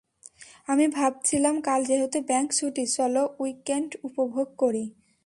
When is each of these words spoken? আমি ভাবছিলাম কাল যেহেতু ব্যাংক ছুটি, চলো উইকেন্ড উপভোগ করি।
আমি 0.67 0.85
ভাবছিলাম 0.87 1.55
কাল 1.61 1.81
যেহেতু 1.85 2.17
ব্যাংক 2.27 2.47
ছুটি, 2.53 2.83
চলো 2.95 3.23
উইকেন্ড 3.39 3.89
উপভোগ 4.03 4.47
করি। 4.57 4.83